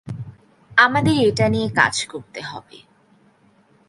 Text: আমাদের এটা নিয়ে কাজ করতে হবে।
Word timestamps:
আমাদের 0.77 1.15
এটা 1.27 1.45
নিয়ে 1.49 1.69
কাজ 1.69 1.95
করতে 2.05 2.41
হবে। 2.41 2.77